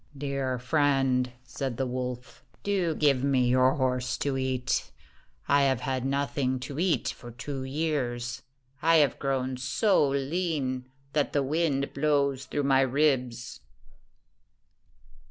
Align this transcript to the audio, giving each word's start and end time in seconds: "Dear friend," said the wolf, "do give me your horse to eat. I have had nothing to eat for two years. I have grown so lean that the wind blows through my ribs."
"Dear 0.17 0.57
friend," 0.57 1.31
said 1.43 1.77
the 1.77 1.85
wolf, 1.85 2.43
"do 2.63 2.95
give 2.95 3.23
me 3.23 3.47
your 3.49 3.75
horse 3.75 4.17
to 4.17 4.35
eat. 4.35 4.89
I 5.47 5.61
have 5.61 5.81
had 5.81 6.05
nothing 6.05 6.59
to 6.61 6.79
eat 6.79 7.09
for 7.09 7.29
two 7.29 7.63
years. 7.63 8.41
I 8.81 8.95
have 8.95 9.19
grown 9.19 9.57
so 9.57 10.09
lean 10.09 10.89
that 11.13 11.33
the 11.33 11.43
wind 11.43 11.93
blows 11.93 12.45
through 12.45 12.63
my 12.63 12.81
ribs." 12.81 13.59